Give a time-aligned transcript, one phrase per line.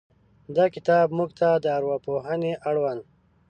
[0.55, 3.01] دا کتاب موږ ته د ارواپوهنې اړوند